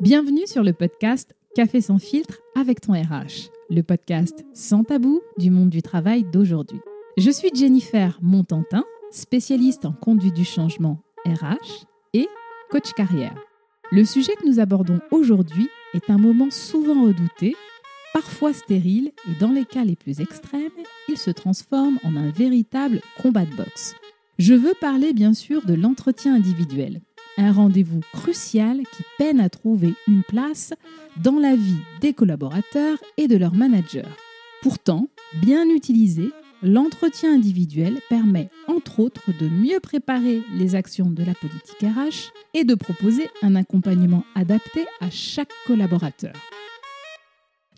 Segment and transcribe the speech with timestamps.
[0.00, 5.50] Bienvenue sur le podcast Café sans filtre avec ton RH, le podcast sans tabou du
[5.50, 6.78] monde du travail d'aujourd'hui.
[7.16, 11.84] Je suis Jennifer Montantin, spécialiste en conduite du changement RH
[12.14, 12.28] et
[12.70, 13.34] coach carrière.
[13.90, 17.56] Le sujet que nous abordons aujourd'hui est un moment souvent redouté,
[18.14, 20.70] parfois stérile et dans les cas les plus extrêmes,
[21.08, 23.96] il se transforme en un véritable combat de boxe.
[24.38, 27.00] Je veux parler bien sûr de l'entretien individuel,
[27.38, 30.74] un rendez-vous crucial qui peine à trouver une place
[31.22, 34.02] dans la vie des collaborateurs et de leurs managers.
[34.60, 35.08] Pourtant,
[35.40, 36.30] bien utilisé,
[36.62, 42.64] l'entretien individuel permet entre autres de mieux préparer les actions de la politique RH et
[42.64, 46.34] de proposer un accompagnement adapté à chaque collaborateur.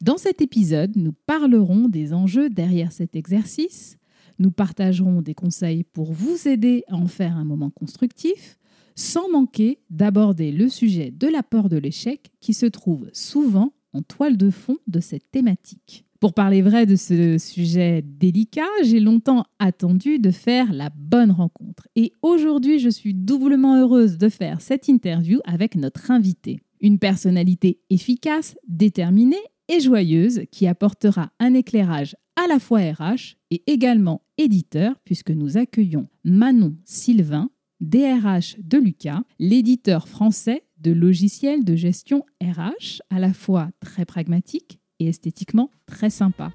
[0.01, 3.99] Dans cet épisode, nous parlerons des enjeux derrière cet exercice,
[4.39, 8.59] nous partagerons des conseils pour vous aider à en faire un moment constructif,
[8.95, 14.03] sans manquer d'aborder le sujet de la peur de l'échec qui se trouve souvent en
[14.03, 16.05] toile de fond de cette thématique.
[16.21, 21.89] Pour parler vrai de ce sujet délicat, j'ai longtemps attendu de faire la bonne rencontre.
[21.97, 26.61] Et aujourd'hui, je suis doublement heureuse de faire cette interview avec notre invité.
[26.83, 33.63] Une personnalité efficace, déterminée et joyeuse qui apportera un éclairage à la fois RH et
[33.67, 37.51] également éditeur, puisque nous accueillons Manon Sylvain,
[37.81, 44.81] DRH de Lucas, l'éditeur français de logiciels de gestion RH, à la fois très pragmatique
[44.99, 46.53] et esthétiquement très sympa.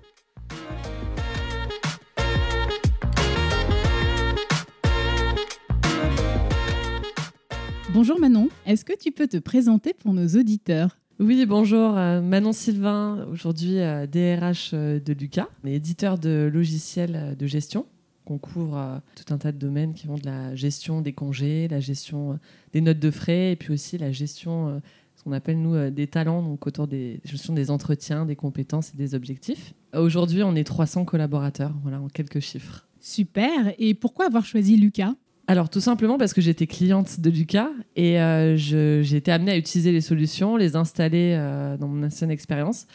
[7.91, 10.99] Bonjour Manon, est-ce que tu peux te présenter pour nos auditeurs?
[11.17, 13.77] Oui, bonjour, euh, Manon Sylvain, aujourd'hui
[14.11, 17.87] DRH euh, de Lucas, éditeur de logiciels de gestion
[18.25, 21.67] qu'on couvre euh, tout un tas de domaines qui vont de la gestion des congés,
[21.69, 22.35] la gestion euh,
[22.73, 24.79] des notes de frais et puis aussi la gestion, euh,
[25.15, 28.97] ce qu'on appelle nous des talents, donc autour des gestion des entretiens, des compétences et
[28.97, 29.73] des objectifs.
[29.95, 32.85] Aujourd'hui, on est 300 collaborateurs, voilà, en quelques chiffres.
[32.99, 33.73] Super.
[33.77, 35.13] Et pourquoi avoir choisi Lucas?
[35.47, 38.17] Alors tout simplement parce que j'étais cliente de Lucas et
[38.57, 41.37] j'ai été amenée à utiliser les solutions, les installer
[41.79, 42.87] dans mon ancienne expérience.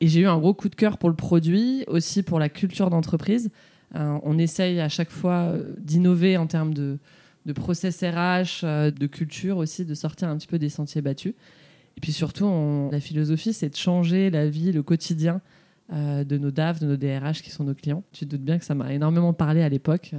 [0.00, 2.90] Et j'ai eu un gros coup de cœur pour le produit, aussi pour la culture
[2.90, 3.50] d'entreprise.
[3.94, 6.98] Euh, on essaye à chaque fois euh, d'innover en termes de,
[7.54, 11.34] process RH, euh, de culture aussi, de sortir un petit peu des sentiers battus.
[11.96, 15.40] Et puis surtout, la philosophie, c'est de changer la vie, le quotidien
[15.92, 18.02] de nos DAF, de nos DRH qui sont nos clients.
[18.10, 20.12] Tu te doutes bien que ça m'a énormément parlé à l'époque.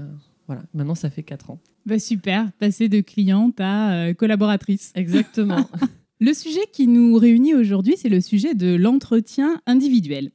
[0.48, 1.60] voilà, maintenant ça fait 4 ans.
[1.86, 4.94] Bah super, passer de cliente à collaboratrice.
[4.96, 5.70] Exactement.
[6.22, 10.30] le sujet qui nous réunit aujourd'hui, c'est le sujet de l'entretien individuel.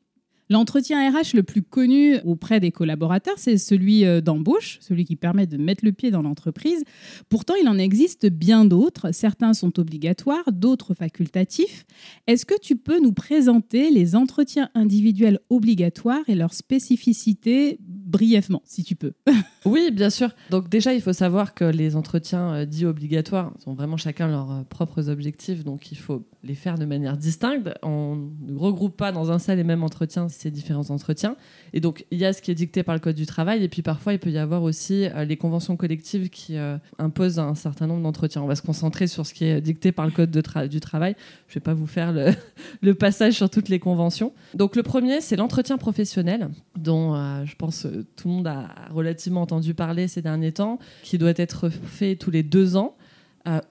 [0.50, 5.46] L'entretien RH le plus connu auprès des collaborateurs, c'est celui euh, d'embauche, celui qui permet
[5.46, 6.82] de mettre le pied dans l'entreprise.
[7.28, 9.12] Pourtant, il en existe bien d'autres.
[9.12, 11.86] Certains sont obligatoires, d'autres facultatifs.
[12.26, 17.78] Est-ce que tu peux nous présenter les entretiens individuels obligatoires et leurs spécificités
[18.10, 19.12] brièvement, si tu peux
[19.64, 20.30] Oui, bien sûr.
[20.50, 24.50] Donc déjà, il faut savoir que les entretiens euh, dits obligatoires ont vraiment chacun leurs
[24.50, 27.70] euh, propres objectifs, donc il faut les faire de manière distincte.
[27.82, 31.36] On ne regroupe pas dans un seul et même entretien ces différents entretiens.
[31.72, 33.68] Et donc, il y a ce qui est dicté par le Code du travail, et
[33.68, 36.56] puis parfois, il peut y avoir aussi euh, les conventions collectives qui
[36.98, 38.42] imposent un certain nombre d'entretiens.
[38.42, 41.14] On va se concentrer sur ce qui est dicté par le Code du travail.
[41.46, 42.12] Je ne vais pas vous faire
[42.82, 44.32] le, passage sur toutes les conventions.
[44.54, 49.74] Donc, le premier, c'est l'entretien professionnel, dont je pense tout le monde a relativement entendu
[49.74, 52.96] parler ces derniers temps, qui doit être fait tous les deux ans.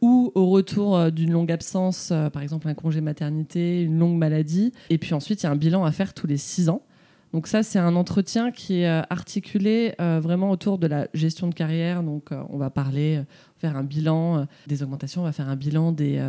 [0.01, 4.73] ou au retour d'une longue absence, par exemple un congé maternité, une longue maladie.
[4.89, 6.81] Et puis ensuite, il y a un bilan à faire tous les six ans.
[7.33, 11.47] Donc ça, c'est un entretien qui est euh, articulé euh, vraiment autour de la gestion
[11.47, 12.01] de carrière.
[12.01, 13.21] Donc euh, on va parler,
[13.57, 16.21] faire un bilan des augmentations, on va faire un bilan des,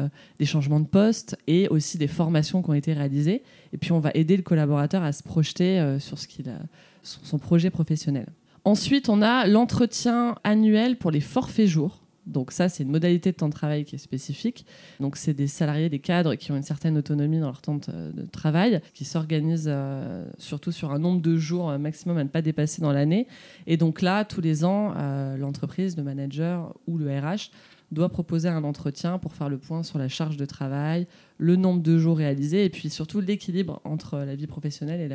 [0.44, 3.43] changements de poste et aussi des formations qui ont été réalisées.
[3.72, 6.59] Et puis on va aider le collaborateur à se projeter sur, ce qu'il a,
[7.03, 8.27] son projet professionnel.
[8.65, 12.00] Ensuite, on a l'entretien annuel pour les forfaits jours.
[12.27, 14.66] Donc ça, c'est une modalité de temps de travail qui est spécifique.
[15.01, 18.27] Donc c'est des salariés, des cadres qui ont une certaine autonomie dans leur temps de
[18.30, 22.83] travail, qui s'organisent euh, surtout sur un nombre de jours maximum à ne pas dépasser
[22.83, 23.27] dans l'année.
[23.66, 27.51] Et donc là, tous les ans, euh, l'entreprise, le manager ou le RH
[27.91, 31.07] doit proposer un entretien pour faire le point sur la charge de travail,
[31.39, 35.09] le nombre de jours réalisés et puis surtout l'équilibre entre la vie professionnelle et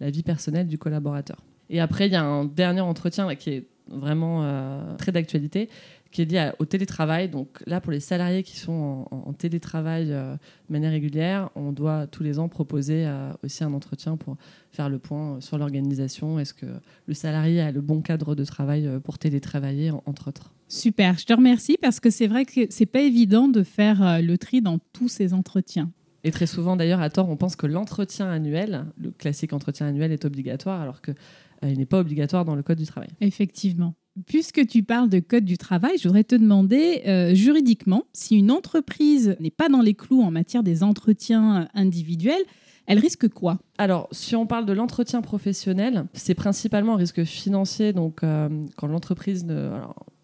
[0.00, 1.42] la, vie personnelle du collaborateur.
[1.70, 5.68] Et après, il y a un dernier entretien qui est vraiment euh, très d'actualité,
[6.14, 7.28] qui est lié au télétravail.
[7.28, 10.36] Donc là, pour les salariés qui sont en, télétravail de
[10.70, 13.06] manière régulière, on doit tous les ans proposer
[13.42, 14.36] aussi un entretien pour
[14.70, 16.38] faire le point sur l'organisation.
[16.38, 16.66] Est-ce que
[17.06, 20.54] le salarié a le bon cadre de travail pour télétravailler, entre autres?
[20.68, 24.38] Super, je te remercie parce que c'est vrai que c'est pas évident de faire le
[24.38, 25.90] tri dans tous ces entretiens.
[26.24, 30.10] Et très souvent, d'ailleurs, à tort, on pense que l'entretien annuel, le classique entretien annuel,
[30.10, 31.14] est obligatoire, alors qu'il
[31.64, 33.10] euh, n'est pas obligatoire dans le Code du travail.
[33.20, 33.94] Effectivement.
[34.26, 38.52] Puisque tu parles de Code du travail, je voudrais te demander euh, juridiquement si une
[38.52, 42.44] entreprise n'est pas dans les clous en matière des entretiens individuels,
[42.86, 43.58] elle risque quoi?
[43.78, 47.92] Alors, si on parle de l'entretien professionnel, c'est principalement un risque financier.
[47.92, 49.46] Donc, euh, quand l'entreprise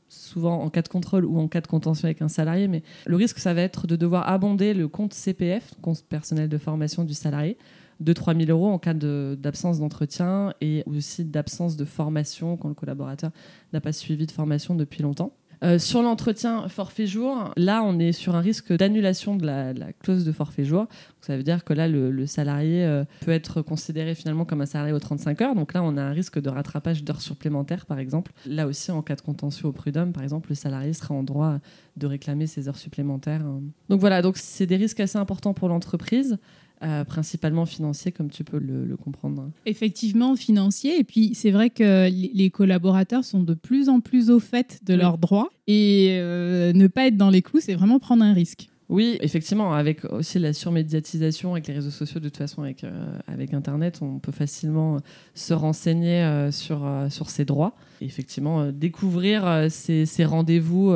[0.08, 3.16] souvent en cas de contrôle ou en cas de contention avec un salarié, mais le
[3.16, 7.14] risque, ça va être de devoir abonder le compte CPF, compte personnel de formation du
[7.14, 7.56] salarié,
[8.00, 12.74] de 3 000 euros en cas d'absence d'entretien et aussi d'absence de formation quand le
[12.74, 13.30] collaborateur
[13.72, 15.32] n'a pas suivi de formation depuis longtemps.
[15.62, 20.24] Euh, sur l'entretien forfait jour, là, on est sur un risque d'annulation de la, clause
[20.24, 20.86] de forfait jour.
[21.20, 24.94] ça veut dire que là, le, salarié euh, peut être considéré finalement comme un salarié
[24.94, 25.54] aux 35 heures.
[25.54, 28.32] Donc là, on a un risque de rattrapage d'heures supplémentaires, par exemple.
[28.46, 31.58] Là aussi, en cas de contentieux au prud'homme, par exemple, le salarié sera en droit
[31.96, 33.44] de réclamer ses heures supplémentaires.
[33.90, 36.38] Donc voilà, donc c'est des risques assez importants pour l'entreprise.
[36.82, 39.50] Euh, principalement financier, comme tu peux le, comprendre.
[39.66, 40.98] Effectivement, financier.
[40.98, 44.94] Et puis, c'est vrai que les collaborateurs sont de plus en plus au fait de
[44.94, 45.50] leurs droits.
[45.66, 48.70] Et euh, ne pas être dans les clous, c'est vraiment prendre un risque.
[48.88, 53.12] Oui, effectivement, avec aussi la surmédiatisation, avec les réseaux sociaux, de toute façon, avec, euh,
[53.26, 55.00] avec Internet, on peut facilement
[55.34, 57.76] se renseigner sur, sur ses droits.
[58.00, 60.94] Et effectivement, découvrir ces, ces rendez-vous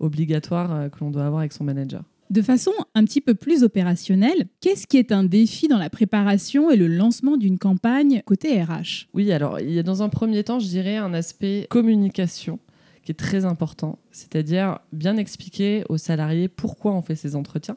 [0.00, 2.04] obligatoires que l'on doit avoir avec son manager.
[2.30, 6.70] De façon un petit peu plus opérationnelle, qu'est-ce qui est un défi dans la préparation
[6.70, 10.42] et le lancement d'une campagne côté RH Oui, alors il y a dans un premier
[10.42, 12.58] temps, je dirais, un aspect communication
[13.02, 17.76] qui est très important, c'est-à-dire bien expliquer aux salariés pourquoi on fait ces entretiens,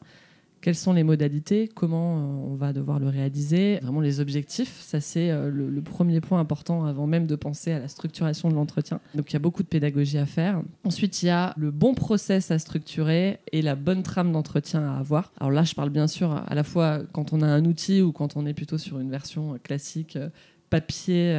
[0.62, 4.80] quelles sont les modalités, comment euh, on va devoir le réaliser, vraiment les objectifs.
[4.82, 8.56] Ça, c'est euh, le, premier point important avant même de penser à la structuration de
[8.56, 9.00] l'entretien.
[9.16, 10.62] Donc, il y a beaucoup de pédagogie à faire.
[10.84, 14.98] Ensuite, il y a le bon process à structurer et la bonne trame d'entretien à
[14.98, 15.32] avoir.
[15.40, 18.12] Alors là, je parle bien sûr à la fois quand on a un outil ou
[18.12, 20.30] quand on est plutôt sur une version classique euh,
[20.70, 21.34] papier,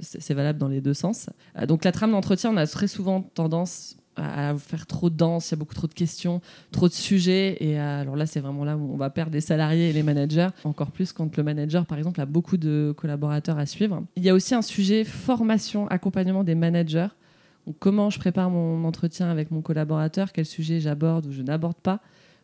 [0.00, 1.30] c'est valable dans les deux sens.
[1.66, 5.54] donc la trame d'entretien, on a très souvent tendance à faire trop dense, il y
[5.54, 6.40] a beaucoup trop de questions,
[6.70, 7.56] trop de sujets.
[7.60, 10.02] Et euh, alors là, c'est vraiment là où on va perdre des salariés et les
[10.02, 14.02] managers, encore plus quand le manager, par exemple, a beaucoup de collaborateurs à suivre.
[14.16, 17.08] Il y a aussi un sujet formation, accompagnement des managers.
[17.78, 22.00] comment je prépare mon entretien avec mon collaborateur, quel sujet j'aborde ou je n'aborde pas,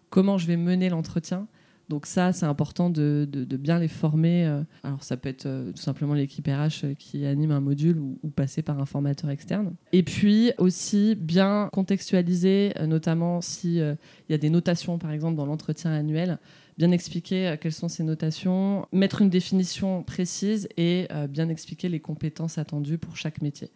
[0.08, 1.46] comment je vais mener l'entretien?
[1.90, 3.26] Donc ça, c'est important de,
[3.58, 4.46] bien les former.
[4.46, 4.62] Euh.
[4.84, 8.16] Alors ça peut être euh, tout simplement l'équipe RH euh, qui anime un module ou,
[8.31, 9.75] passer par un formateur externe.
[9.92, 13.96] Et puis aussi bien contextualiser, notamment s'il
[14.28, 16.38] y a des notations par exemple dans l'entretien annuel,
[16.78, 22.56] bien expliquer quelles sont ces notations, mettre une définition précise et bien expliquer les compétences
[22.56, 23.70] attendues pour chaque métier.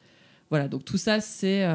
[0.51, 1.67] Voilà, donc tout ça, c'est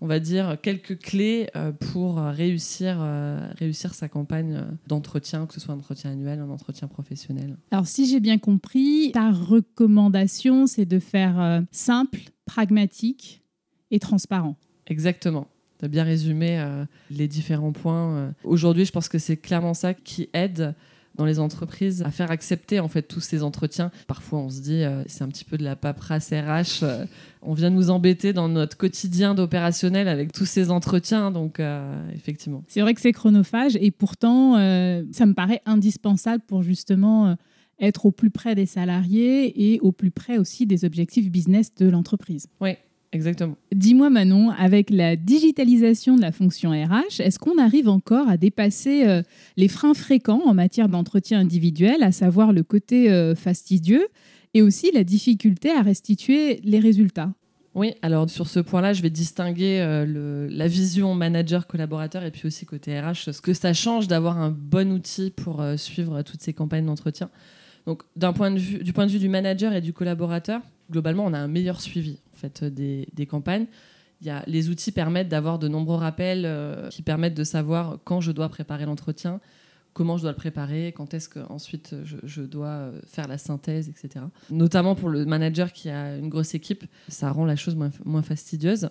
[0.00, 5.54] on va dire, quelques clés euh, pour réussir, euh, réussir sa campagne euh, d'entretien, que
[5.54, 7.56] ce soit un entretien annuel, un entretien professionnel.
[7.70, 13.42] Alors, si j'ai bien compris, ta recommandation, c'est de faire simple, pragmatique
[13.90, 14.56] et transparent.
[14.86, 15.46] Exactement.
[15.78, 16.64] Tu as bien résumé
[17.10, 18.34] les différents points.
[18.44, 20.74] Aujourd'hui, je pense que c'est clairement ça qui aide
[21.16, 23.90] dans les entreprises à faire accepter en fait tous ces entretiens.
[24.06, 26.82] Parfois, on se dit euh, c'est un petit peu de la paperasse RH.
[26.82, 27.04] Euh,
[27.42, 31.30] on vient nous embêter dans notre quotidien d'opérationnel avec tous ces entretiens.
[31.30, 32.62] Donc, euh, effectivement.
[32.68, 34.54] C'est vrai que c'est chronophage et pourtant,
[35.12, 37.36] ça me paraît indispensable pour justement
[37.78, 41.88] être au plus près des salariés et au plus près aussi des objectifs business de
[41.88, 42.46] l'entreprise.
[42.60, 42.70] Oui,
[43.16, 43.56] Exactement.
[43.74, 49.06] Dis-moi Manon, avec la digitalisation de la fonction RH, est-ce qu'on arrive encore à dépasser
[49.06, 49.22] euh,
[49.56, 54.06] les freins fréquents en matière d'entretien individuel, à savoir le côté euh, fastidieux
[54.52, 57.32] et aussi la difficulté à restituer les résultats?
[57.74, 62.66] Oui, alors sur ce point-là, je vais distinguer euh, la vision manager-collaborateur et puis aussi
[62.66, 66.84] côté RH, ce que ça change d'avoir un bon outil pour suivre toutes ces campagnes
[66.84, 67.30] d'entretien.
[67.86, 71.24] Donc, d'un point de vue, du point de vue du manager et du collaborateur, globalement,
[71.24, 73.66] on a un meilleur suivi fait, des, campagnes.
[74.22, 78.20] Y a, les outils permettent d'avoir de nombreux rappels euh, qui permettent de savoir quand
[78.20, 79.40] je dois préparer l'entretien,
[79.92, 83.88] comment je dois le préparer, quand est-ce que ensuite je, dois euh, faire la synthèse,
[83.88, 84.24] etc.
[84.50, 88.88] Notamment pour le manager qui a une grosse équipe, ça rend la chose moins, fastidieuse.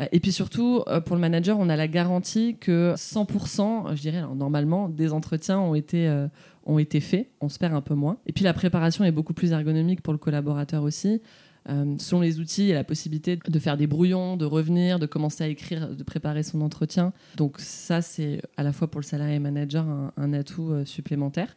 [0.00, 4.22] Euh, et puis surtout, pour le manager, on a la garantie que 100%, je dirais
[4.34, 6.26] normalement, des entretiens ont été,
[6.66, 7.30] ont été faits.
[7.40, 8.18] On se perd un peu moins.
[8.26, 11.20] Et puis la préparation est beaucoup plus ergonomique pour le collaborateur aussi.
[11.68, 14.98] Euh, selon les outils, il y a la possibilité de faire des brouillons, de revenir,
[14.98, 17.12] de commencer à écrire, de préparer son entretien.
[17.36, 21.56] Donc ça, c'est à la fois pour le salarié et manager un, atout euh, supplémentaire.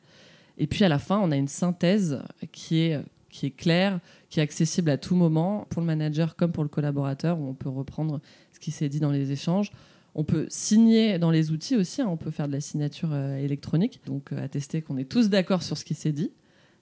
[0.57, 2.21] Et puis à la fin, on a une synthèse
[2.51, 3.01] qui est,
[3.57, 3.99] claire,
[4.29, 7.69] qui est accessible à tout moment pour le manager comme pour le collaborateur, on peut
[7.69, 8.19] reprendre
[8.51, 9.71] ce qui s'est dit dans les échanges.
[10.15, 12.07] On peut signer dans les outils aussi, hein.
[12.09, 15.77] on peut faire de la signature euh, électronique, donc attester qu'on est tous d'accord sur
[15.77, 16.31] ce qui s'est dit.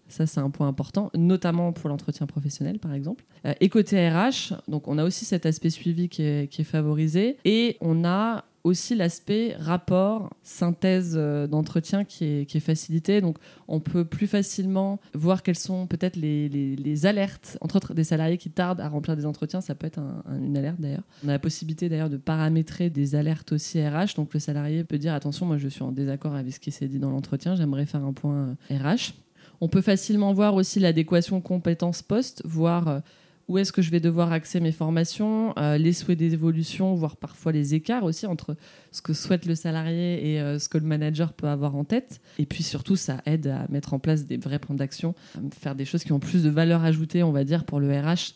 [0.08, 3.26] Ça, c'est un point important, notamment pour l'entretien professionnel, par exemple.
[3.46, 7.38] Euh, et côté RH, donc on a aussi cet aspect suivi qui est, favorisé.
[7.44, 13.22] Et on a aussi l'aspect rapport, synthèse euh, d'entretien qui est, facilité.
[13.22, 18.38] Donc, on peut plus facilement voir quelles sont peut-être les, alertes, entre autres des salariés
[18.38, 19.62] qui tardent à remplir des entretiens.
[19.62, 21.04] Ça peut être une alerte d'ailleurs.
[21.24, 24.16] On a la possibilité d'ailleurs de paramétrer des alertes aussi RH.
[24.16, 26.88] Donc, le salarié peut dire attention, moi je suis en désaccord avec ce qui s'est
[26.88, 29.14] dit dans l'entretien, j'aimerais faire un point RH.
[29.62, 33.00] On peut facilement voir aussi l'adéquation compétences poste, voir euh,
[33.48, 37.52] où est-ce que je vais devoir axer mes formations, euh, les souhaits d'évolution, voire parfois
[37.52, 38.56] les écarts aussi entre
[38.92, 42.20] ce que souhaite le salarié et euh, ce que le manager peut avoir en tête.
[42.40, 45.16] Et puis surtout, ça aide à mettre en place des vrais plans d'action,
[45.60, 48.34] faire des choses qui ont plus de valeur ajoutée, on va dire, pour le RH,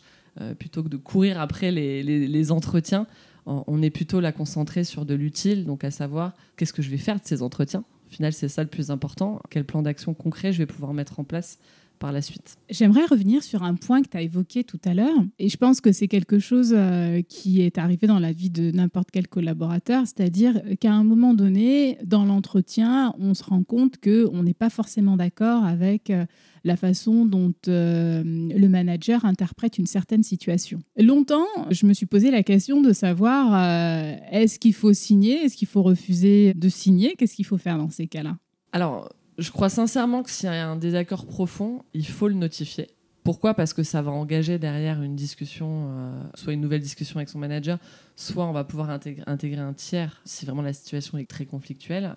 [0.58, 3.06] plutôt que de courir après les entretiens.
[3.46, 6.98] On est plutôt là concentré sur de l'utile, donc à savoir qu'est-ce que je vais
[6.98, 9.40] faire de ces entretiens, au final, c'est ça le plus important.
[9.50, 11.58] Quel plan d'action concret je vais pouvoir mettre en place
[12.00, 12.56] par la suite.
[12.70, 15.80] J'aimerais revenir sur un point que tu as évoqué tout à l'heure, et je pense
[15.80, 20.04] que c'est quelque chose euh, qui est arrivé dans la vie de n'importe quel collaborateur,
[20.06, 25.16] c'est-à-dire qu'à un moment donné, dans l'entretien, on se rend compte qu'on n'est pas forcément
[25.16, 26.24] d'accord avec euh,
[26.64, 30.80] la façon dont euh, le manager interprète une certaine situation.
[30.98, 35.68] Longtemps, je me suis posé la question de savoir est-ce qu'il faut signer, est-ce qu'il
[35.68, 38.36] faut refuser de signer, qu'est-ce qu'il faut faire dans ces cas-là?
[38.72, 39.08] Alors,
[39.40, 42.88] je crois sincèrement que s'il y a un désaccord profond, il faut le notifier.
[43.24, 43.54] Pourquoi?
[43.54, 47.38] Parce que ça va engager derrière une discussion, euh, soit une nouvelle discussion avec son
[47.38, 47.78] manager,
[48.16, 52.14] soit on va pouvoir intégrer, un tiers si vraiment la situation est très conflictuelle.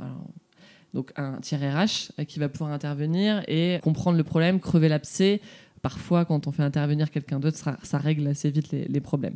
[0.94, 5.42] donc un tiers RH qui va pouvoir intervenir et comprendre le problème, crever l'abcès.
[5.82, 9.36] Parfois, quand on fait intervenir quelqu'un d'autre, ça, règle assez vite les problèmes.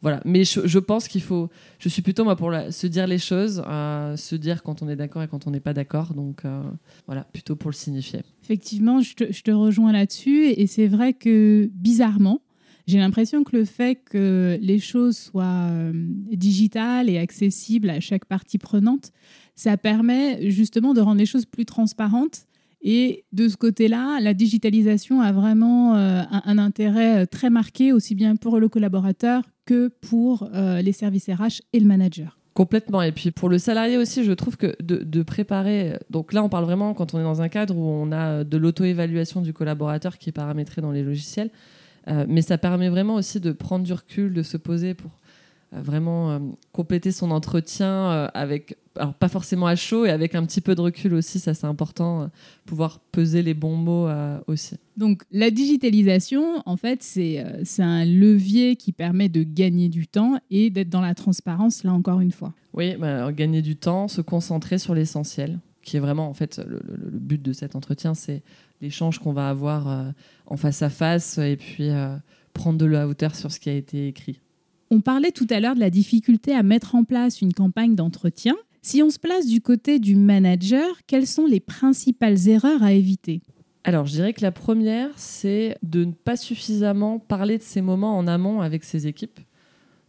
[0.00, 0.20] Voilà.
[0.24, 1.48] Mais je, pense qu'il faut.
[1.78, 4.96] Je suis plutôt moi pour se dire les choses, euh, se dire quand on est
[4.96, 6.14] d'accord et quand on n'est pas d'accord.
[6.14, 6.62] Donc euh,
[7.06, 8.20] voilà, plutôt pour le signifier.
[8.44, 10.46] Effectivement, je te, rejoins là-dessus.
[10.46, 12.40] Et c'est vrai que bizarrement,
[12.86, 18.24] j'ai l'impression que le fait que les choses soient euh, digitales et accessibles à chaque
[18.24, 19.12] partie prenante,
[19.56, 22.46] ça permet justement de rendre les choses plus transparentes.
[22.90, 28.58] Et de ce côté-là, la digitalisation a vraiment un, intérêt très marqué, aussi bien pour
[28.58, 32.38] le collaborateur que pour euh, les services RH et le manager.
[32.54, 33.02] Complètement.
[33.02, 35.98] Et puis pour le salarié aussi, je trouve que de, préparer.
[36.08, 38.56] Donc là, on parle vraiment quand on est dans un cadre où on a de
[38.56, 41.50] l'auto-évaluation du collaborateur qui est paramétré dans les logiciels.
[42.08, 45.17] Euh, mais ça permet vraiment aussi de prendre du recul, de se poser pour euh,
[45.72, 46.40] vraiment
[46.72, 50.80] compléter son entretien avec alors pas forcément à chaud et avec un petit peu de
[50.80, 52.26] recul aussi, ça c'est important, euh,
[52.66, 54.76] pouvoir peser les bons mots euh, aussi.
[54.96, 60.06] Donc la digitalisation, en fait, c'est euh, c'est un levier qui permet de gagner du
[60.06, 62.52] temps et d'être dans la transparence, là encore une fois.
[62.74, 66.80] Oui, bah, gagner du temps, se concentrer sur l'essentiel, qui est vraiment en fait le,
[67.18, 68.42] but de cet entretien, c'est
[68.80, 70.12] l'échange qu'on va avoir
[70.46, 71.90] en face à face et puis
[72.52, 74.40] prendre de la hauteur sur ce qui a été écrit.
[74.90, 78.56] On parlait tout à l'heure de la difficulté à mettre en place une campagne d'entretien.
[78.80, 83.42] Si on se place du côté du manager, quelles sont les principales erreurs à éviter?
[83.84, 88.16] Alors, je dirais que la première, c'est de ne pas suffisamment parler de ces moments
[88.16, 89.40] en amont avec ses équipes.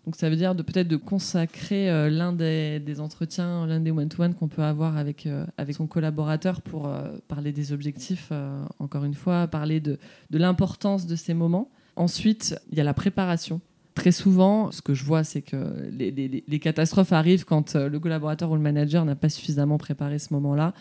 [0.05, 4.47] Donc, ça veut dire peut-être de consacrer euh, l'un des, entretiens, l'un des one-to-one qu'on
[4.47, 8.31] peut avoir avec, euh, son collaborateur pour euh, parler des objectifs,
[8.79, 9.97] encore une fois, parler de
[10.31, 11.69] l'importance de ces moments.
[11.97, 13.59] Ensuite, il y a la préparation
[13.99, 18.49] très souvent, ce que je vois, c'est que les, catastrophes arrivent quand euh, le collaborateur
[18.49, 20.73] ou le manager n'a pas suffisamment préparé ce moment-là,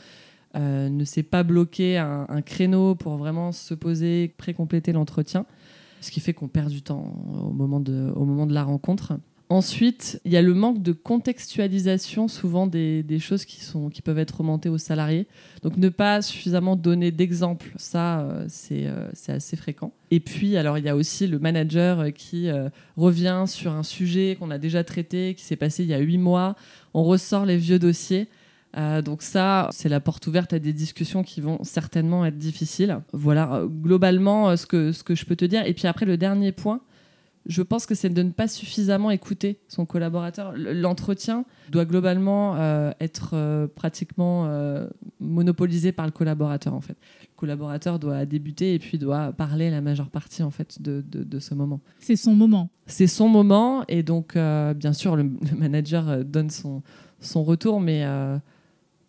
[0.55, 5.47] euh, ne s'est pas bloqué un, créneau pour vraiment se poser, pré-compléter l'entretien,
[6.01, 9.15] ce qui fait qu'on perd du temps au moment de la rencontre.
[9.50, 14.19] Ensuite, il y a le manque de contextualisation souvent des, choses qui, sont, qui peuvent
[14.19, 15.26] être remontées aux salariés.
[15.62, 19.93] Donc ne pas suffisamment donner d'exemples, ça euh, euh, c'est assez fréquent.
[20.11, 22.50] Et puis, alors il y a aussi le manager euh, qui
[22.99, 26.19] revient sur un sujet qu'on a déjà traité, qui s'est passé il y a huit
[26.19, 26.55] mois.
[26.93, 28.28] On ressort les vieux dossiers.
[29.02, 33.00] donc ça, c'est la porte ouverte à des discussions qui vont certainement être difficiles.
[33.12, 35.64] Voilà, globalement, ce, que, ce que je peux te dire.
[35.67, 36.81] Et puis après, le dernier point,
[37.49, 40.52] je pense que c'est de ne pas suffisamment écouter son collaborateur.
[40.55, 44.87] L'entretien doit globalement euh, être euh, pratiquement euh,
[45.19, 46.97] monopolisé par le collaborateur en fait.
[47.23, 51.38] Le collaborateur doit débuter et puis doit parler la majeure partie en fait de, de,
[51.38, 51.81] ce moment.
[52.00, 52.69] C'est son moment.
[52.87, 56.83] C'est son moment et donc bien sûr le, le manager donne son,
[57.21, 58.05] son retour, mais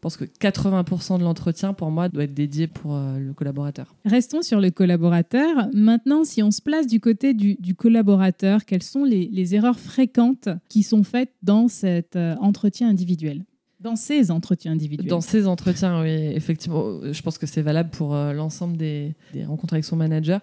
[0.02, 3.96] pense que 80% de l'entretien, pour moi, doit être dédié pour euh, le collaborateur.
[4.06, 5.68] Restons sur le collaborateur.
[5.74, 10.84] Maintenant, si on se place du côté du, collaborateur, quelles sont les, erreurs fréquentes qui
[10.84, 13.46] sont faites dans cet euh, entretien individuel?
[13.80, 15.08] Dans ces entretiens individuels.
[15.08, 17.00] Dans ces entretiens, oui, effectivement.
[17.12, 19.16] Je pense que c'est valable pour euh, l'ensemble des,
[19.48, 20.42] rencontres avec son manager.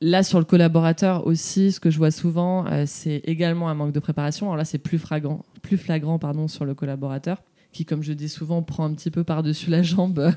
[0.00, 4.00] Là, sur le collaborateur aussi, ce que je vois souvent, c'est également un manque de
[4.00, 4.46] préparation.
[4.46, 7.42] Alors là, c'est plus flagrant, plus flagrant pardon, sur le collaborateur
[7.76, 10.32] qui, comme je dis souvent, prend un petit peu par-dessus la jambe euh,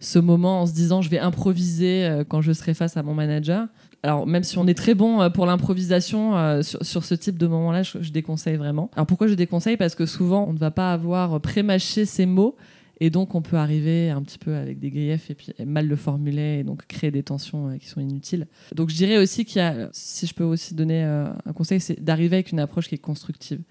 [0.00, 3.14] ce moment en se disant je vais improviser euh, quand je serai face à mon
[3.14, 3.66] manager.
[4.04, 7.82] Alors, même si on est très bon euh, pour l'improvisation, sur, ce type de moment-là,
[7.82, 8.90] je, déconseille vraiment.
[8.94, 9.76] Alors, pourquoi je déconseille?
[9.76, 12.54] Parce que souvent, on ne va pas avoir pré-mâché ces mots.
[13.00, 15.96] Et donc, on peut arriver un petit peu avec des griefs et puis mal le
[15.96, 18.46] formuler et donc créer des tensions qui sont inutiles.
[18.72, 22.00] Donc, je dirais aussi qu'il y a, si je peux aussi donner un conseil, c'est
[22.00, 23.62] d'arriver avec une approche qui est constructive.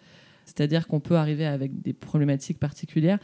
[0.45, 3.19] C'est-à-dire qu'on peut arriver avec des problématiques particulières,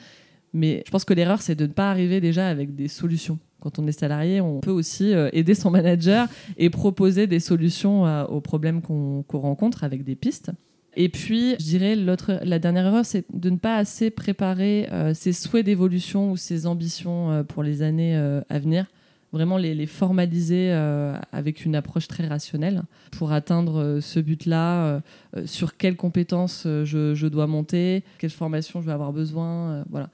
[0.53, 3.39] mais je pense que l'erreur, c'est de ne pas arriver déjà avec des solutions.
[3.59, 8.05] Quand on est salarié, on peut aussi euh, aider son manager et proposer des solutions
[8.05, 10.51] euh, aux problèmes qu'on rencontre avec des pistes.
[10.95, 15.33] Et puis, je dirais, la dernière erreur, c'est de ne pas assez préparer euh, ses
[15.33, 18.87] souhaits d'évolution ou ses ambitions pour les années à venir
[19.31, 25.01] vraiment les, formaliser euh, avec une approche très rationnelle pour atteindre euh, ce but-là,
[25.35, 30.09] euh, sur quelles compétences je, dois monter, quelle formation je vais avoir besoin, voilà.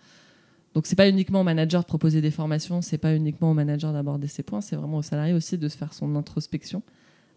[0.74, 3.94] Donc c'est pas uniquement au manager de proposer des formations, c'est pas uniquement au manager
[3.94, 6.84] d'aborder ces points, c'est vraiment au salarié aussi de se faire son introspection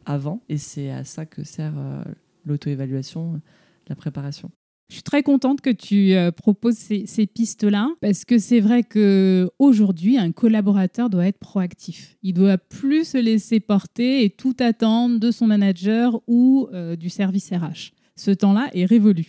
[0.06, 1.74] avant, et c'est à ça que sert
[2.44, 3.40] l'auto-évaluation,
[3.88, 4.50] la préparation.
[4.88, 9.50] Je suis très contente que tu euh, proposes ces, pistes-là parce que c'est vrai que
[9.58, 12.16] aujourd'hui, un collaborateur doit être proactif.
[12.22, 17.10] Il doit plus se laisser porter et tout attendre de son manager ou euh, du
[17.10, 17.92] service RH.
[18.16, 19.26] Ce temps-là est révolu.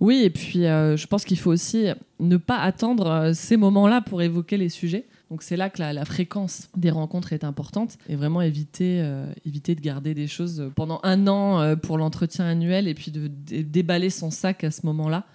[0.00, 1.84] Oui, et puis euh, je pense qu'il faut aussi
[2.18, 5.04] ne pas attendre ces moments-là pour évoquer les sujets.
[5.34, 9.74] Donc c'est là que la, fréquence des rencontres est importante et vraiment éviter, euh, éviter
[9.74, 14.10] de garder des choses pendant un an euh, pour l'entretien annuel et puis de, déballer
[14.10, 15.26] son sac à ce moment-là.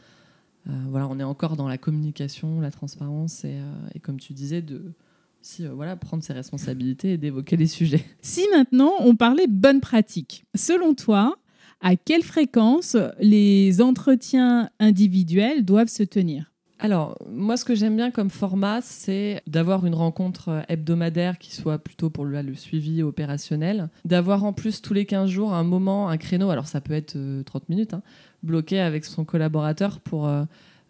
[0.69, 3.59] Euh, voilà, on est encore dans la communication, la transparence et,
[4.01, 4.93] comme tu disais, de
[5.41, 8.05] si, voilà, prendre ses responsabilités et d'évoquer les sujets.
[8.21, 11.35] Si maintenant on parlait bonne pratique, selon toi,
[11.81, 16.49] à quelle fréquence les entretiens individuels doivent se tenir?
[16.81, 21.53] Alors, moi, ce que j'aime bien comme format, c'est d'avoir une rencontre euh, hebdomadaire qui
[21.53, 26.07] soit plutôt pour le, suivi opérationnel, d'avoir en plus tous les 15 jours un moment,
[26.07, 28.01] un créneau, alors ça peut être 30 euh, minutes, hein,
[28.43, 30.45] bloqué avec son collaborateur pour euh,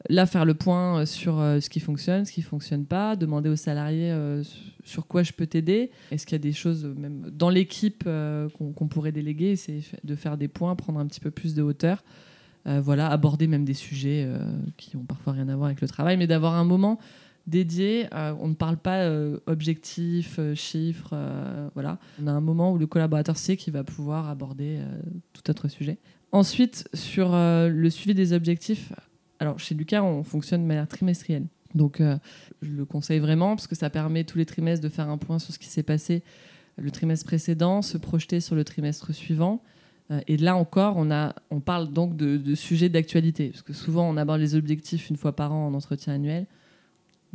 [0.10, 4.16] là faire le point sur ce qui fonctionne, ce qui fonctionne pas, demander aux salariés
[4.86, 8.88] sur quoi je peux t'aider, est-ce qu'il y a des choses même dans l'équipe qu'on
[8.88, 12.02] pourrait déléguer, c'est de faire des points, prendre un petit peu plus de hauteur.
[12.68, 14.40] Euh, voilà, aborder même des sujets euh,
[14.76, 17.00] qui ont parfois rien à voir avec le travail, mais d'avoir un moment
[17.48, 18.08] dédié.
[18.12, 21.16] on ne parle pas euh, objectifs, chiffres,
[21.74, 21.98] voilà.
[22.22, 24.80] On a un moment où le collaborateur sait qu'il va pouvoir aborder
[25.34, 25.98] tout autre sujet.
[26.32, 28.94] Ensuite, sur le suivi des objectifs,
[29.40, 31.48] alors chez Lucas, on fonctionne de manière trimestrielle.
[31.74, 32.04] Donc,
[32.62, 35.40] je le conseille vraiment parce que ça permet tous les trimestres de faire un point
[35.40, 36.22] sur ce qui s'est passé
[36.78, 39.79] le trimestre précédent, se projeter sur le trimestre suivant euh,
[40.28, 44.18] et là encore, on, a, on parle donc de, sujets d'actualité, parce que souvent on
[44.18, 46.48] aborde les objectifs une fois par an en entretien annuel.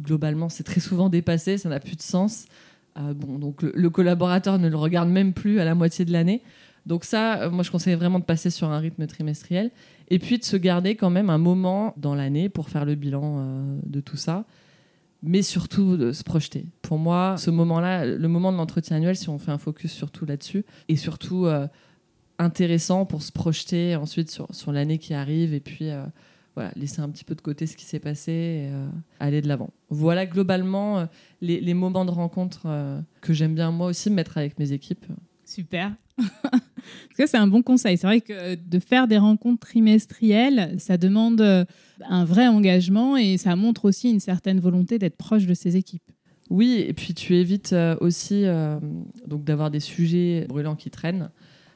[0.01, 2.47] Globalement, c'est très souvent dépassé, ça n'a plus de sens.
[2.99, 6.43] Euh, bon, donc le, collaborateur ne le regarde même plus à la moitié de l'année.
[6.85, 9.71] Donc ça, euh, moi je conseille vraiment de passer sur un rythme trimestriel
[10.09, 13.79] et puis de se garder quand même un moment dans l'année pour faire le bilan
[13.85, 14.45] de tout ça,
[15.23, 16.67] mais surtout de se projeter.
[16.83, 20.27] Pour moi, ce moment-là, le moment de l'entretien annuel, si on fait un focus surtout
[20.27, 21.47] là-dessus, et surtout
[22.38, 26.05] intéressant pour se projeter ensuite sur, sur l'année qui arrive et puis euh,
[26.55, 28.88] voilà, laisser un petit peu de côté ce qui s'est passé et euh,
[29.20, 29.70] aller de l'avant.
[29.90, 31.07] Voilà globalement euh,
[31.40, 35.07] les, les, moments de rencontre que j'aime bien moi aussi mettre avec mes équipes.
[35.44, 35.92] Super.
[37.16, 37.99] ça, c'est un bon conseil.
[37.99, 41.66] C'est vrai que de faire des rencontres trimestrielles, ça demande
[42.09, 46.11] un vrai engagement et ça montre aussi une certaine volonté d'être proche de ses équipes.
[46.51, 48.44] Oui, et puis tu évites aussi
[49.27, 51.31] donc d'avoir des sujets brûlants qui traînent.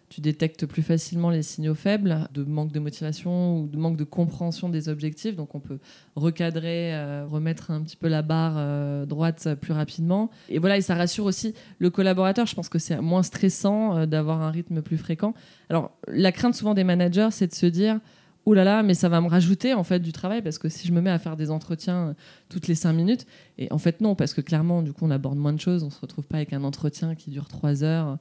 [0.08, 4.04] Tu détectes plus facilement les signaux faibles de manque de motivation ou de manque de
[4.04, 5.36] compréhension des objectifs.
[5.36, 5.78] Donc on peut
[6.16, 10.30] recadrer, euh, remettre un petit peu la barre euh, droite plus rapidement.
[10.48, 12.46] Et voilà, et ça rassure aussi le collaborateur.
[12.46, 15.34] Je pense que c'est moins stressant euh, d'avoir un rythme plus fréquent.
[15.68, 18.00] Alors la crainte souvent des managers, c'est de se dire
[18.46, 20.88] oh là là, mais ça va me rajouter en fait du travail parce que si
[20.88, 22.14] je me mets à faire des entretiens
[22.48, 23.26] toutes les cinq minutes,
[23.58, 25.90] et en fait non, parce que clairement, du coup, on aborde moins de choses, on
[25.90, 28.16] se retrouve pas avec un entretien qui dure trois heures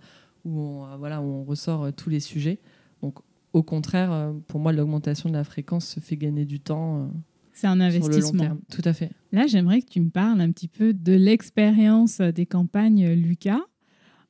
[0.47, 2.59] où on, euh, voilà, où on ressort euh, tous les sujets.
[3.01, 3.19] Donc,
[3.53, 7.11] au contraire, euh, pour moi, l'augmentation de la fréquence se fait gagner du temps.
[7.53, 8.57] C'est un investissement.
[8.71, 9.11] Tout à fait.
[9.31, 13.61] Là, j'aimerais que tu me parles un petit peu de l'expérience des campagnes Lucas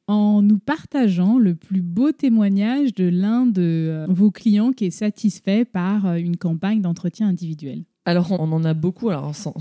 [0.08, 5.66] en nous partageant le plus beau témoignage de l'un de vos clients qui est satisfait
[5.66, 7.84] par une campagne d'entretien individuel.
[8.08, 9.54] Alors, on en a beaucoup, alors sans,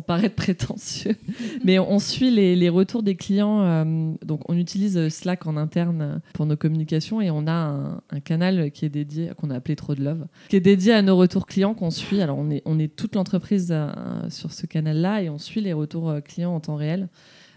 [0.00, 1.14] paraître prétentieux,
[1.64, 3.62] mais on suit les, retours des clients.
[3.62, 8.72] Euh, donc, on utilise Slack en interne pour nos communications et on a un, canal
[8.72, 11.46] qui est dédié, qu'on a appelé Trop de Love, qui est dédié à nos retours
[11.46, 12.20] clients qu'on suit.
[12.20, 13.92] Alors, on est, on est toute l'entreprise euh,
[14.28, 17.08] sur ce canal-là et on suit les retours euh, clients en temps réel,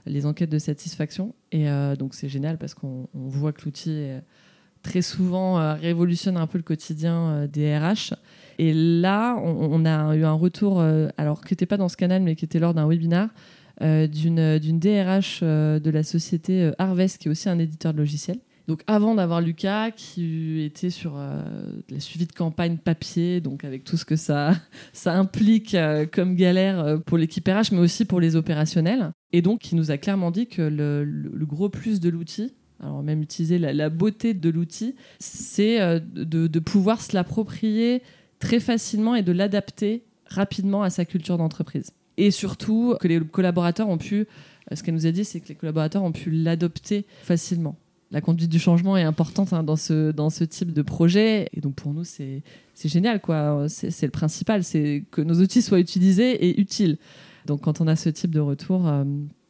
[0.06, 1.34] les enquêtes de satisfaction.
[1.52, 1.66] Et
[1.98, 4.10] donc, c'est génial parce qu'on voit que l'outil
[4.84, 8.14] très souvent révolutionne un peu le quotidien des RH.
[8.60, 12.24] Et là, on, a eu un retour, euh, alors qui n'était pas dans ce canal,
[12.24, 13.30] mais qui était lors d'un webinar,
[13.82, 18.40] euh, d'une DRH euh, de la société Harvest, qui est aussi un éditeur de logiciels.
[18.68, 23.96] Donc avant d'avoir Lucas, qui était sur la suivi de campagne papier, donc avec tout
[23.96, 24.56] ce que ça,
[25.06, 25.78] implique
[26.12, 29.12] comme galère pour l'équipe RH, mais aussi pour les opérationnels.
[29.32, 33.22] Et donc qui nous a clairement dit que le, gros plus de l'outil, alors même
[33.22, 38.02] utiliser la, beauté de l'outil, c'est de, pouvoir se l'approprier
[38.40, 41.92] très facilement et de l'adapter rapidement à sa culture d'entreprise.
[42.18, 44.28] Et surtout, que les collaborateurs ont pu,
[44.74, 47.78] ce qu'elle nous a dit, c'est que les collaborateurs ont pu l'adopter facilement.
[48.10, 51.50] La conduite du changement est importante hein, dans, ce, dans ce type de projet.
[51.54, 52.42] Et donc pour nous, c'est
[52.84, 53.22] génial.
[53.22, 53.66] quoi.
[53.68, 56.98] C'est le principal, c'est que nos outils soient utilisés et utiles.
[57.46, 59.04] Donc quand on a ce type de retour, euh,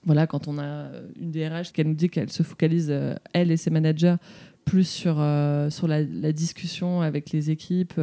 [0.03, 3.57] voilà, quand on a une DRH qui nous dit qu'elle se focalise, euh, elle et
[3.57, 4.15] ses managers,
[4.65, 7.99] plus sur, euh, sur la, discussion avec les équipes,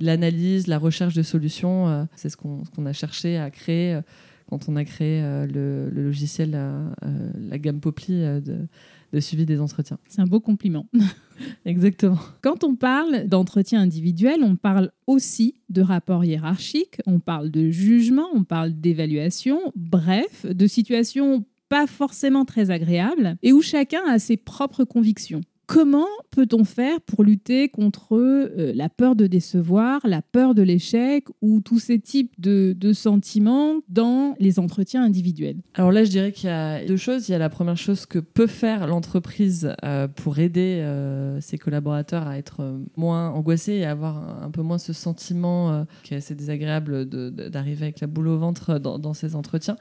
[0.00, 1.88] l'analyse, la recherche de solutions.
[1.88, 4.02] Euh, c'est ce qu'on a cherché à créer euh,
[4.48, 6.58] quand on a créé euh, le, logiciel,
[7.00, 9.98] la gamme Popli de, suivi des entretiens.
[10.08, 10.86] C'est un beau compliment.
[11.64, 12.18] Exactement.
[12.42, 18.26] Quand on parle d'entretien individuel, on parle aussi de rapport hiérarchique, on parle de jugement,
[18.34, 24.36] on parle d'évaluation, bref, de situations pas forcément très agréables et où chacun a ses
[24.36, 25.40] propres convictions.
[25.66, 31.26] Comment peut-on faire pour lutter contre euh, la peur de décevoir, la peur de l'échec
[31.40, 35.56] ou tous ces types de, sentiments dans les entretiens individuels?
[35.74, 37.28] Alors là, je dirais qu'il y a deux choses.
[37.28, 41.56] Il y a la première chose que peut faire l'entreprise euh, pour aider euh, ses
[41.56, 46.34] collaborateurs à être moins angoissés et avoir un, peu moins ce sentiment qui est assez
[46.34, 49.76] désagréable d'arriver avec la boule au ventre dans, ces entretiens.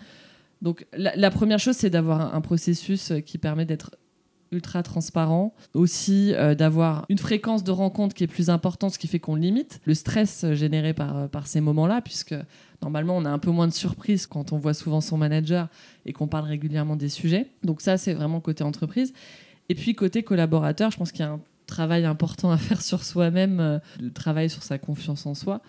[0.61, 3.91] Donc la, première chose, c'est d'avoir un processus qui permet d'être
[4.53, 5.53] ultra transparent.
[5.73, 9.35] Aussi, euh, d'avoir une fréquence de rencontres qui est plus importante, ce qui fait qu'on
[9.35, 12.35] limite le stress euh, généré par, euh, par ces moments-là, puisque
[12.81, 15.67] normalement, on a un peu moins de surprise quand on voit souvent son manager
[16.05, 17.47] et qu'on parle régulièrement des sujets.
[17.63, 19.13] Donc ça, c'est vraiment côté entreprise.
[19.69, 23.03] Et puis, côté collaborateur, je pense qu'il y a un travail important à faire sur
[23.03, 25.61] soi-même, de travail sur sa confiance en soi.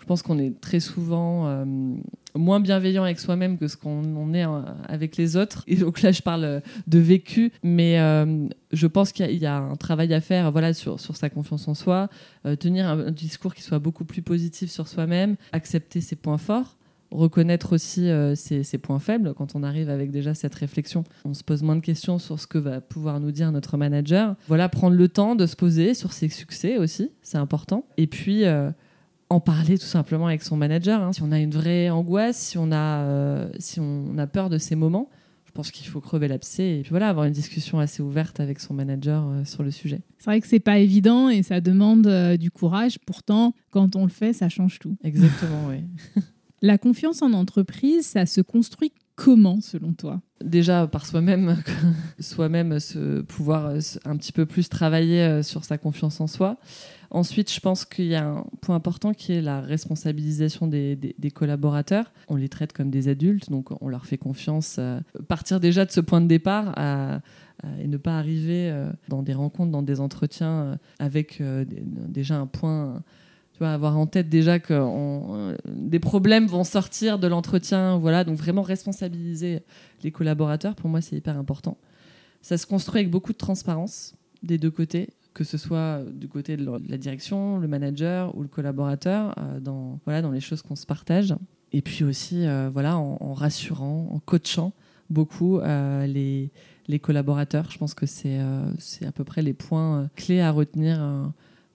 [0.00, 1.64] Je pense qu'on est très souvent
[2.34, 5.64] moins bienveillant avec soi-même que ce qu'on est euh, avec les autres.
[5.66, 7.98] Et donc là, je parle euh, de vécu, mais
[8.72, 11.74] je pense qu'il y, a un travail à faire voilà, sur, sur sa confiance en
[11.74, 12.08] soi,
[12.58, 16.76] tenir un, discours qui soit beaucoup plus positif sur soi-même, accepter ses points forts
[17.10, 19.34] reconnaître aussi ses, ses, points faibles.
[19.34, 22.46] Quand on arrive avec déjà cette réflexion, on se pose moins de questions sur ce
[22.46, 24.36] que va pouvoir nous dire notre manager.
[24.46, 27.84] Voilà, prendre le temps de se poser sur ses succès aussi, c'est important.
[27.96, 28.44] Et puis,
[29.30, 31.00] en parler tout simplement avec son manager.
[31.00, 31.12] Hein.
[31.12, 34.58] Si on a une vraie angoisse, si on a, euh, si on a peur de
[34.58, 35.08] ces moments,
[35.46, 38.60] je pense qu'il faut crever l'abcès et puis voilà, avoir une discussion assez ouverte avec
[38.60, 40.02] son manager euh, sur le sujet.
[40.18, 42.98] C'est vrai que c'est pas évident et ça demande euh, du courage.
[43.06, 44.96] Pourtant, quand on le fait, ça change tout.
[45.04, 45.84] Exactement, oui.
[46.62, 51.56] La confiance en entreprise, ça se construit comment selon toi Déjà par soi-même,
[52.20, 56.58] soi-même se pouvoir un petit peu plus travailler sur sa confiance en soi.
[57.12, 62.12] Ensuite, je pense qu'il y a un point important qui est la responsabilisation des, collaborateurs.
[62.28, 64.76] On les traite comme des adultes, donc on leur fait confiance.
[64.78, 66.72] Euh, partir déjà de ce point de départ
[67.78, 71.42] et ne pas arriver euh, dans des rencontres, dans des entretiens euh, avec
[72.08, 73.02] déjà un point
[73.66, 77.98] avoir en tête déjà que des problèmes vont sortir de l'entretien.
[77.98, 79.62] Voilà, donc vraiment responsabiliser
[80.02, 81.76] les collaborateurs, pour moi, c'est hyper important.
[82.42, 85.10] Ça se construit avec beaucoup de transparence des deux côtés.
[85.34, 90.22] que ce soit du côté de la direction, le manager ou le collaborateur, dans, voilà,
[90.22, 91.34] dans les choses qu'on se partage.
[91.72, 94.72] Et puis aussi, voilà, en, rassurant, en coachant
[95.08, 96.50] beaucoup les,
[96.88, 97.70] les collaborateurs.
[97.70, 101.00] Je pense que c'est à peu près les points clés à retenir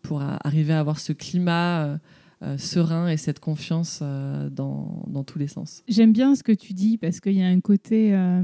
[0.05, 1.99] pour arriver à avoir ce climat
[2.43, 5.83] euh, serein et cette confiance euh, dans, dans, tous les sens.
[5.87, 8.43] J'aime bien ce que tu dis parce qu'il y a un côté euh,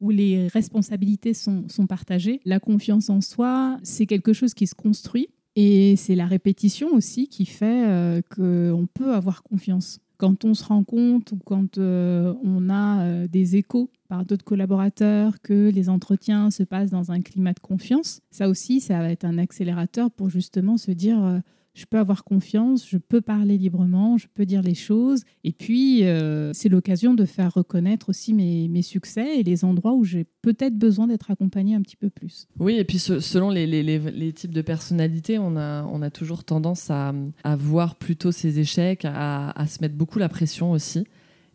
[0.00, 2.40] où les responsabilités sont, sont partagées.
[2.44, 5.28] La confiance en soi, c'est quelque chose qui se construit.
[5.54, 9.98] Et c'est la répétition aussi qui fait qu'on peut avoir confiance.
[10.16, 15.70] Quand on se rend compte ou quand on a des échos par d'autres collaborateurs que
[15.70, 19.38] les entretiens se passent dans un climat de confiance, ça aussi, ça va être un
[19.38, 21.40] accélérateur pour justement se dire
[21.74, 25.22] je peux avoir confiance, je peux parler librement, je peux dire les choses.
[25.44, 29.92] Et puis, euh, c'est l'occasion de faire reconnaître aussi mes, mes, succès et les endroits
[29.92, 32.48] où j'ai peut-être besoin d'être accompagnée un petit peu plus.
[32.58, 36.44] Oui, et puis selon les, les, les, types de personnalités, on a, on a toujours
[36.44, 41.04] tendance à, à voir plutôt ses échecs, à, à se mettre beaucoup la pression aussi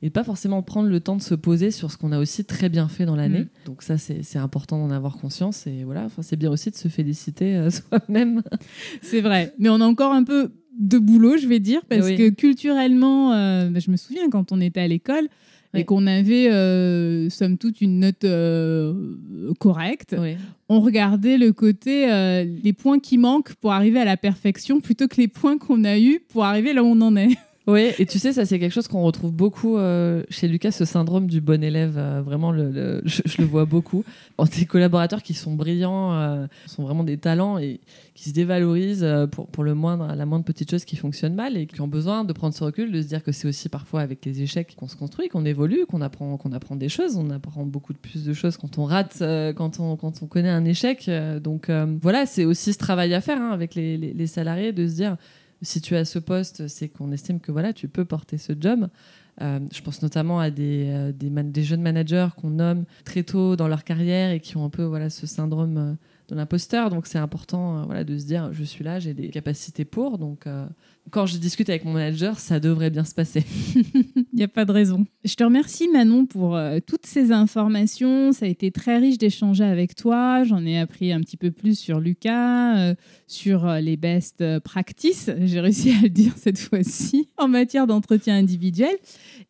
[0.02, 2.70] et pas forcément prendre le temps de se poser sur ce qu'on a aussi très
[2.70, 3.42] bien fait dans l'année.
[3.42, 3.66] Mm.
[3.66, 6.88] Donc ça, c'est important d'en avoir conscience et voilà, enfin, c'est bien aussi de se
[6.88, 8.44] féliciter euh, soi-même.
[9.02, 12.30] C'est vrai, mais on a encore un peu de boulot, je vais dire, parce que
[12.30, 15.28] culturellement, euh, bah, je me souviens quand on était à l'école,
[15.78, 18.94] et qu'on avait, euh, somme toute, une note euh,
[19.60, 20.16] correcte,
[20.70, 22.08] on regardait le côté,
[22.64, 26.00] les points qui manquent pour arriver à la perfection, plutôt que les points qu'on a
[26.00, 27.38] eus pour arriver là où on en est.
[27.68, 30.86] Oui, et tu sais, ça c'est quelque chose qu'on retrouve beaucoup euh, chez Lucas, ce
[30.86, 31.96] syndrome du bon élève.
[31.98, 34.04] Euh, vraiment, le, je, le vois beaucoup.
[34.38, 37.80] En des collaborateurs qui sont brillants, euh, sont vraiment des talents et
[38.14, 41.66] qui se dévalorisent pour, pour le moindre, la moindre petite chose qui fonctionne mal et
[41.66, 44.24] qui ont besoin de prendre ce recul, de se dire que c'est aussi parfois avec
[44.26, 47.18] les échecs qu'on se construit, qu'on évolue, qu'on apprend, qu'on apprend des choses.
[47.18, 49.24] On apprend beaucoup de plus de choses quand on rate,
[49.56, 51.10] quand, on, quand on connaît un échec.
[51.42, 54.94] donc voilà, c'est aussi ce travail à faire hein, avec les, les salariés, de se
[54.94, 55.18] dire
[55.62, 58.88] si tu as ce poste, c'est qu'on estime que voilà, tu peux porter ce job.
[59.42, 63.68] Euh, je pense notamment à des, euh, des, jeunes managers qu'on nomme très tôt dans
[63.68, 65.94] leur carrière et qui ont un peu voilà, ce syndrome euh,
[66.28, 66.90] de l'imposteur.
[66.90, 70.18] Donc c'est important voilà, de se dire je suis là, j'ai des capacités pour.
[70.18, 70.48] Donc
[71.12, 73.44] quand je discute avec mon manager, ça devrait bien se passer.
[73.76, 75.06] Il n'y a pas de raison.
[75.24, 78.32] Je te remercie Manon pour euh, toutes ces informations.
[78.32, 80.44] Ça a été très riche d'échanger avec toi.
[80.44, 82.96] J'en ai appris un petit peu plus sur Lucas, euh,
[83.28, 85.30] sur euh, les best practices.
[85.42, 88.96] J'ai réussi à le dire cette fois-ci en matière d'entretien individuel.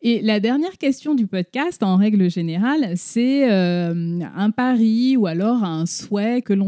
[0.02, 5.86] Et la dernière question du podcast, en règle générale, c'est un pari ou alors un
[5.86, 6.65] souhait que l'on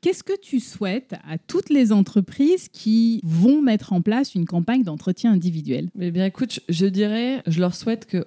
[0.00, 4.82] Qu'est-ce que tu souhaites à toutes les entreprises qui vont mettre en place une campagne
[4.82, 5.90] d'entretien individuel?
[6.00, 8.26] Eh bien, écoute, je dirais, je leur souhaite que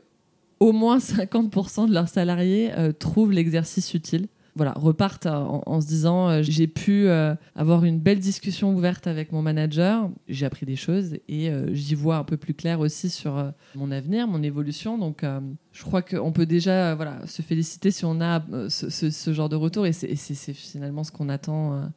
[0.59, 4.27] au moins 50% de leurs salariés euh, trouvent l'exercice utile.
[4.55, 9.31] Voilà, repartent en, se disant euh, j'ai pu euh, avoir une belle discussion ouverte avec
[9.31, 13.51] mon manager, j'ai appris des choses et j'y vois un peu plus clair aussi sur
[13.75, 14.97] mon avenir, mon évolution.
[14.97, 15.23] Donc,
[15.71, 19.85] je crois qu'on peut déjà voilà se féliciter si on a ce, genre de retour
[19.87, 21.89] et c'est finalement ce qu'on attend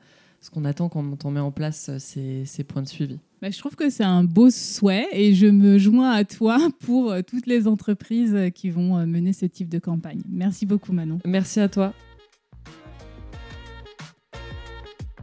[0.46, 3.18] ce qu'on attend quand on met en place euh, ces, points de suivi.
[3.42, 7.10] Bah, je trouve que c'est un beau souhait et je me joins à toi pour
[7.10, 10.20] euh, toutes les entreprises euh, qui vont mener ce type de campagne.
[10.28, 11.18] Merci beaucoup Manon.
[11.24, 11.92] Merci à toi.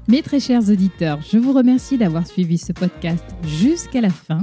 [0.09, 4.41] Mes très chers auditeurs, je vous remercie d'avoir suivi ce podcast jusqu'à la fin.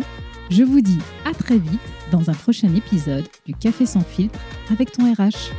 [0.51, 4.91] Je vous dis à très vite dans un prochain épisode du Café sans filtre avec
[4.91, 5.53] ton RH.